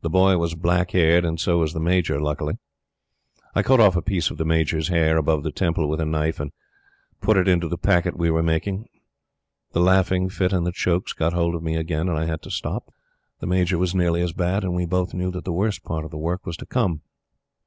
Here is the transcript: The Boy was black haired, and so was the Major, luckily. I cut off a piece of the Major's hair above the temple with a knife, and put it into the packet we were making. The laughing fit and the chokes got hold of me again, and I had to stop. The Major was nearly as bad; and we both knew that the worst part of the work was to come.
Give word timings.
The 0.00 0.08
Boy 0.08 0.38
was 0.38 0.54
black 0.54 0.92
haired, 0.92 1.22
and 1.22 1.38
so 1.38 1.58
was 1.58 1.74
the 1.74 1.80
Major, 1.80 2.18
luckily. 2.18 2.54
I 3.54 3.62
cut 3.62 3.78
off 3.78 3.94
a 3.94 4.00
piece 4.00 4.30
of 4.30 4.38
the 4.38 4.46
Major's 4.46 4.88
hair 4.88 5.18
above 5.18 5.42
the 5.42 5.52
temple 5.52 5.86
with 5.86 6.00
a 6.00 6.06
knife, 6.06 6.40
and 6.40 6.50
put 7.20 7.36
it 7.36 7.46
into 7.46 7.68
the 7.68 7.76
packet 7.76 8.16
we 8.16 8.30
were 8.30 8.42
making. 8.42 8.88
The 9.72 9.80
laughing 9.82 10.30
fit 10.30 10.54
and 10.54 10.66
the 10.66 10.72
chokes 10.72 11.12
got 11.12 11.34
hold 11.34 11.54
of 11.54 11.62
me 11.62 11.76
again, 11.76 12.08
and 12.08 12.16
I 12.16 12.24
had 12.24 12.40
to 12.44 12.50
stop. 12.50 12.90
The 13.40 13.46
Major 13.46 13.76
was 13.76 13.94
nearly 13.94 14.22
as 14.22 14.32
bad; 14.32 14.64
and 14.64 14.74
we 14.74 14.86
both 14.86 15.12
knew 15.12 15.30
that 15.32 15.44
the 15.44 15.52
worst 15.52 15.84
part 15.84 16.06
of 16.06 16.10
the 16.10 16.16
work 16.16 16.46
was 16.46 16.56
to 16.56 16.64
come. 16.64 17.02